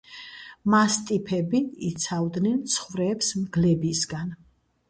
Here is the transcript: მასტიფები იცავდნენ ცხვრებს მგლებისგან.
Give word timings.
მასტიფები 0.73 1.61
იცავდნენ 1.89 2.57
ცხვრებს 2.77 3.33
მგლებისგან. 3.43 4.35